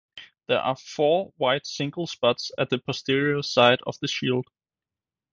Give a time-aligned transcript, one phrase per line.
[0.47, 4.47] There are four white single spots at the posterior side of the shield.